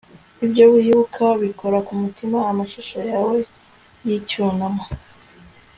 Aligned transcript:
ibyo 0.45 0.63
wibuka 0.73 1.25
bikora 1.41 1.77
ku 1.87 1.93
mutima, 2.01 2.37
amashusho 2.51 2.97
yawe 3.11 3.37
y'icyunamo 4.07 4.83